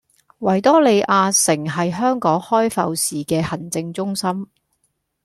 [0.39, 4.47] 維多利亞城係香港開埠時嘅行政中心